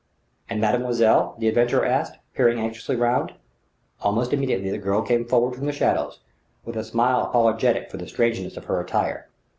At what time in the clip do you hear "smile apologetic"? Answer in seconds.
6.83-7.91